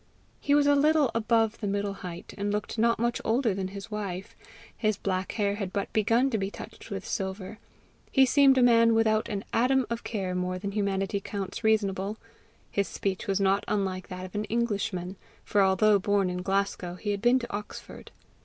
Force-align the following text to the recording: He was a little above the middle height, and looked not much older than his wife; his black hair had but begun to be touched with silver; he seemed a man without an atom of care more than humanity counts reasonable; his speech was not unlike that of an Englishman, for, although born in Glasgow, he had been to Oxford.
He 0.39 0.55
was 0.55 0.65
a 0.65 0.73
little 0.75 1.11
above 1.13 1.59
the 1.59 1.67
middle 1.67 1.93
height, 1.93 2.33
and 2.35 2.51
looked 2.51 2.79
not 2.79 2.97
much 2.97 3.21
older 3.23 3.53
than 3.53 3.67
his 3.67 3.91
wife; 3.91 4.35
his 4.75 4.97
black 4.97 5.33
hair 5.33 5.57
had 5.57 5.71
but 5.71 5.93
begun 5.93 6.31
to 6.31 6.39
be 6.39 6.49
touched 6.49 6.89
with 6.89 7.05
silver; 7.05 7.59
he 8.11 8.25
seemed 8.25 8.57
a 8.57 8.63
man 8.63 8.95
without 8.95 9.29
an 9.29 9.43
atom 9.53 9.85
of 9.91 10.03
care 10.03 10.33
more 10.33 10.57
than 10.57 10.71
humanity 10.71 11.19
counts 11.19 11.63
reasonable; 11.63 12.17
his 12.71 12.87
speech 12.87 13.27
was 13.27 13.39
not 13.39 13.63
unlike 13.67 14.07
that 14.07 14.25
of 14.25 14.33
an 14.33 14.45
Englishman, 14.45 15.17
for, 15.45 15.61
although 15.61 15.99
born 15.99 16.31
in 16.31 16.41
Glasgow, 16.41 16.95
he 16.95 17.11
had 17.11 17.21
been 17.21 17.37
to 17.37 17.53
Oxford. 17.53 18.09